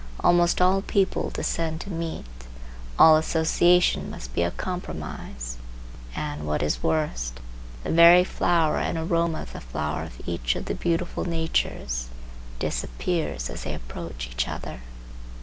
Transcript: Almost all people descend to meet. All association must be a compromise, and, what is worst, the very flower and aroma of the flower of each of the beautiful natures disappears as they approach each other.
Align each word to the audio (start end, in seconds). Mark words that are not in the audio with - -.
Almost 0.21 0.59
all 0.61 0.81
people 0.81 1.29
descend 1.29 1.79
to 1.81 1.91
meet. 1.91 2.25
All 2.97 3.17
association 3.17 4.09
must 4.09 4.33
be 4.33 4.41
a 4.41 4.49
compromise, 4.49 5.57
and, 6.15 6.47
what 6.47 6.63
is 6.63 6.81
worst, 6.81 7.39
the 7.83 7.91
very 7.91 8.23
flower 8.23 8.79
and 8.79 8.97
aroma 8.97 9.43
of 9.43 9.53
the 9.53 9.61
flower 9.61 10.01
of 10.05 10.19
each 10.25 10.55
of 10.55 10.65
the 10.65 10.73
beautiful 10.73 11.25
natures 11.25 12.07
disappears 12.57 13.47
as 13.47 13.61
they 13.63 13.75
approach 13.75 14.27
each 14.31 14.47
other. 14.47 14.79